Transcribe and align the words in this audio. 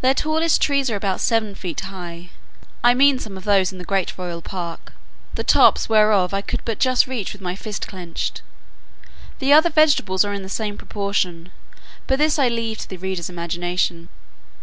Their 0.00 0.14
tallest 0.14 0.62
trees 0.62 0.88
are 0.88 0.96
about 0.96 1.20
seven 1.20 1.54
feet 1.54 1.80
high: 1.80 2.30
I 2.82 2.94
mean 2.94 3.18
some 3.18 3.36
of 3.36 3.44
those 3.44 3.70
in 3.70 3.76
the 3.76 3.84
great 3.84 4.16
royal 4.16 4.40
park, 4.40 4.94
the 5.34 5.44
tops 5.44 5.90
whereof 5.90 6.32
I 6.32 6.40
could 6.40 6.62
but 6.64 6.78
just 6.78 7.06
reach 7.06 7.34
with 7.34 7.42
my 7.42 7.54
fist 7.54 7.86
clenched. 7.86 8.40
The 9.40 9.52
other 9.52 9.68
vegetables 9.68 10.24
are 10.24 10.32
in 10.32 10.42
the 10.42 10.48
same 10.48 10.78
proportion; 10.78 11.52
but 12.06 12.18
this 12.18 12.38
I 12.38 12.48
leave 12.48 12.78
to 12.78 12.88
the 12.88 12.96
reader's 12.96 13.28
imagination. 13.28 14.08